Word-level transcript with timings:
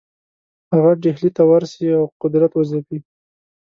هغه 0.73 0.91
ډهلي 1.03 1.29
ته 1.35 1.43
ورسي 1.51 1.85
او 1.97 2.03
قدرت 2.21 2.51
وځپي. 2.55 2.97